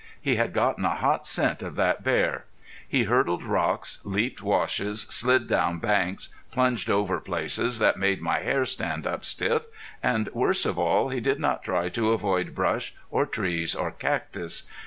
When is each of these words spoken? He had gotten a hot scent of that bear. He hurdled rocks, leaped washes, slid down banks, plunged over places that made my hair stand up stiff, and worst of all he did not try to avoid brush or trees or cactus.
He 0.19 0.33
had 0.35 0.51
gotten 0.51 0.83
a 0.83 0.95
hot 0.95 1.27
scent 1.27 1.61
of 1.61 1.75
that 1.75 2.03
bear. 2.03 2.45
He 2.89 3.03
hurdled 3.03 3.43
rocks, 3.43 3.99
leaped 4.03 4.41
washes, 4.41 5.01
slid 5.03 5.45
down 5.45 5.77
banks, 5.77 6.29
plunged 6.51 6.89
over 6.89 7.19
places 7.19 7.77
that 7.77 7.99
made 7.99 8.19
my 8.19 8.39
hair 8.39 8.65
stand 8.65 9.05
up 9.05 9.23
stiff, 9.23 9.61
and 10.01 10.27
worst 10.33 10.65
of 10.65 10.79
all 10.79 11.09
he 11.09 11.19
did 11.19 11.39
not 11.39 11.63
try 11.63 11.87
to 11.89 12.13
avoid 12.13 12.55
brush 12.55 12.95
or 13.11 13.27
trees 13.27 13.75
or 13.75 13.91
cactus. 13.91 14.63